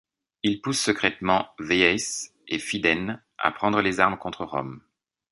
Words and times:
Il 0.41 0.61
pousse 0.61 0.79
secrètement 0.81 1.49
Véies 1.59 2.31
et 2.47 2.57
Fidènes 2.57 3.21
à 3.37 3.51
prendre 3.51 3.81
les 3.83 3.99
armes 3.99 4.17
contre 4.17 4.45
Rome. 4.45 4.81